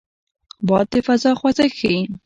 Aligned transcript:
باد 0.67 0.85
د 0.91 0.95
فضا 1.05 1.31
خوځښت 1.39 1.73
ښيي 1.79 1.99